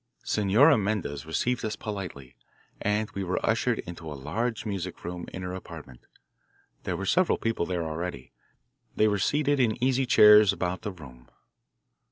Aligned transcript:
Senora 0.23 0.79
Mendez 0.79 1.27
received 1.27 1.63
us 1.63 1.75
politely, 1.75 2.35
and 2.81 3.11
we 3.11 3.23
were 3.23 3.39
ushered 3.45 3.77
into 3.85 4.11
a 4.11 4.17
large 4.17 4.65
music 4.65 5.03
room 5.05 5.27
in 5.31 5.43
her 5.43 5.53
apartment. 5.53 6.07
There 6.85 6.97
were 6.97 7.05
several 7.05 7.37
people 7.37 7.67
there 7.67 7.83
already. 7.85 8.31
They 8.95 9.07
were 9.07 9.19
seated 9.19 9.59
in 9.59 9.77
easy 9.83 10.07
chairs 10.07 10.51
about 10.51 10.81
the 10.81 10.91
room. 10.91 11.29